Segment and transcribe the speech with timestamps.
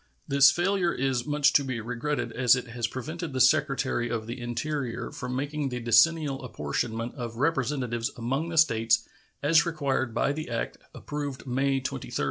[0.27, 4.41] This failure is much to be regretted, as it has prevented the Secretary of the
[4.41, 9.07] Interior from making the decennial apportionment of Representatives among the States,
[9.43, 12.11] as required by the act approved May 23, 1850.